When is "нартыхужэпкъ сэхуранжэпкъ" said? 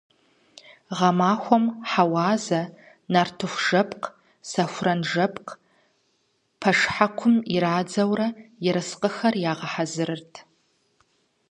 3.11-5.51